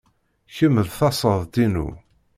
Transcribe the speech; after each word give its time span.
Kemm 0.55 0.75
d 0.87 0.89
tasaḍt-inu. 0.97 1.87